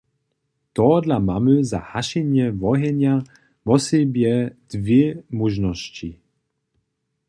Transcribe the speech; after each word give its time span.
Tohodla 0.77 1.17
mamy 1.27 1.55
za 1.71 1.79
hašenje 1.91 2.45
wohenja 2.61 3.13
wosebje 3.67 4.33
dwě 4.71 5.03
móžnosći. 5.37 6.09